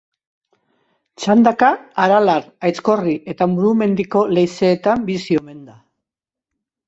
Txandaka 1.23 1.67
Aralar, 2.05 2.47
Aizkorri 2.69 3.13
eta 3.35 3.47
Murumendiko 3.53 4.23
leizeetan 4.37 5.07
bizi 5.13 5.37
omen 5.43 5.61
da. 5.69 5.77